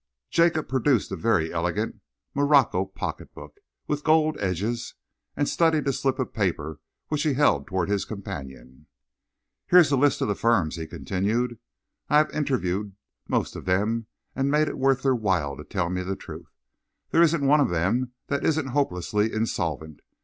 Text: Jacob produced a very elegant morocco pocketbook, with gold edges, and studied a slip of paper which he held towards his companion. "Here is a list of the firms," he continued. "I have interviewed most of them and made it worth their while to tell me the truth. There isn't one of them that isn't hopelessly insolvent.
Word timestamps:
Jacob 0.31 0.67
produced 0.67 1.11
a 1.11 1.15
very 1.15 1.53
elegant 1.53 2.01
morocco 2.33 2.85
pocketbook, 2.85 3.59
with 3.85 4.03
gold 4.03 4.35
edges, 4.39 4.95
and 5.37 5.47
studied 5.47 5.87
a 5.87 5.93
slip 5.93 6.17
of 6.17 6.33
paper 6.33 6.79
which 7.09 7.21
he 7.21 7.35
held 7.35 7.67
towards 7.67 7.91
his 7.91 8.03
companion. 8.03 8.87
"Here 9.69 9.77
is 9.77 9.91
a 9.91 9.95
list 9.97 10.19
of 10.21 10.27
the 10.27 10.33
firms," 10.33 10.75
he 10.77 10.87
continued. 10.87 11.59
"I 12.09 12.17
have 12.17 12.31
interviewed 12.31 12.95
most 13.27 13.55
of 13.55 13.65
them 13.65 14.07
and 14.35 14.49
made 14.49 14.67
it 14.67 14.79
worth 14.79 15.03
their 15.03 15.13
while 15.13 15.55
to 15.55 15.63
tell 15.63 15.91
me 15.91 16.01
the 16.01 16.15
truth. 16.15 16.49
There 17.11 17.21
isn't 17.21 17.45
one 17.45 17.59
of 17.61 17.69
them 17.69 18.13
that 18.25 18.43
isn't 18.43 18.69
hopelessly 18.69 19.31
insolvent. 19.31 19.99